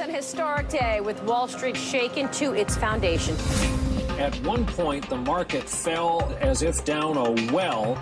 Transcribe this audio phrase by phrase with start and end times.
[0.00, 3.34] an historic day with Wall Street shaken to its foundation.
[4.18, 7.96] At one point, the market fell as if down a well.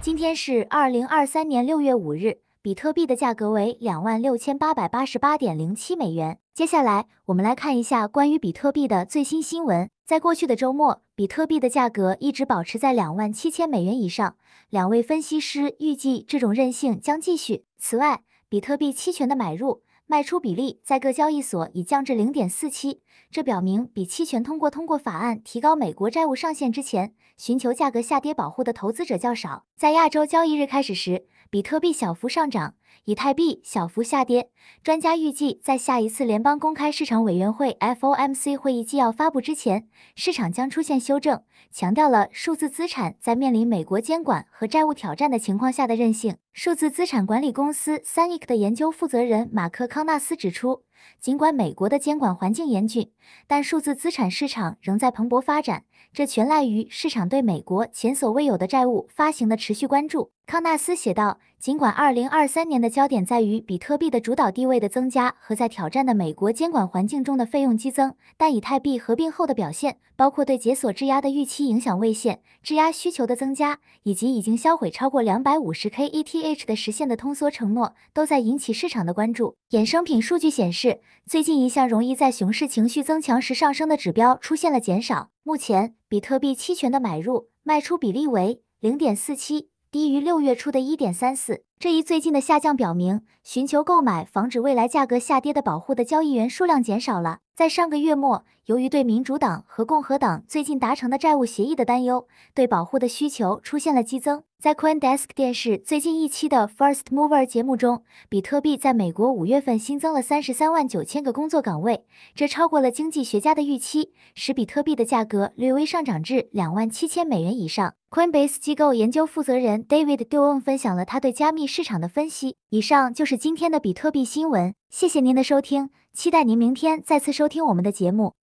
[0.00, 6.38] 今天是二零二三年六月五日，比特币的价格为两万六千八百八十八点零七美元。
[6.54, 9.90] 接下来，我们来看一下关于比特币的最新新闻。
[10.06, 14.36] 在过去的周末，比特币的价格一直保持在两万七千美元以上。
[14.70, 17.64] 两位分析师预计这种韧性将继续。
[17.76, 19.82] 此外，比特币期权的买入。
[20.10, 29.66] 卖出比例在各交易所已降至零点四七，这表明比期权通过通过法案提高美国债务上限之前，寻求价格下跌保护的投资者较少。
[29.76, 32.76] 在亚洲交易日开始时，比特币小幅上涨。
[33.04, 34.50] 以太币小幅下跌。
[34.82, 46.36] 专家预计，在下一次联邦公开市场委员会 （FOMC） 会议纪要发布之前，市场将出现修正，强调了数字资产在面临美国监管和债务挑战的情况下的韧性。
[46.52, 50.82] 数字资产管理公司 Sanic 的研究负责人马克·康纳斯指出，
[51.20, 53.12] 尽管美国的监管环境严峻，
[53.46, 55.84] 但数字资产市场仍在蓬勃发展。
[56.12, 60.32] 这全赖于市场对美国前所未有的债务发行的持续关注。
[60.46, 85.30] 康纳斯写道：“尽管2023年的焦点在于比特币的主导地位的增加和在挑战的美国监管环境中的费用激增，但以太币合并后的表现，包括对解锁质押的预期影响未现、质押需求的增加，以及已经销毁超过 250k ETH 的实现的通缩承诺，都在引起市场的关注。”衍生品数据显示，最近一项容易在熊市情绪增强时上升的指标出现了减少。
[85.42, 89.68] 目前，比特币期权的买入卖出比例为零点四七。
[89.90, 91.62] 低于六月初的一点三四。
[91.80, 97.38] 这一最近的下降表明，寻求购买防止未来价格下跌的保护的交易员数量减少了。
[97.54, 104.42] 在上个月末，由于对民主党和共和党最近达成的债务协议的担忧，对保护的需求出现了激增。
[104.60, 117.94] 在 CoinDesk 电视最近一期的 First Mover 节目中，比特币在美国五月份新增了三十三万九千个工作岗位，这超过了经济学家的预期，使比特币的价格略微上涨至两万七千美元以上。
[118.10, 122.56] Coinbase 机构研究负责人 David d o n 分享了他对加密市场的分析。
[122.70, 128.37] 以上就是今天的比特币新闻，谢谢您的收听，期待您明天再次收听我们的节目。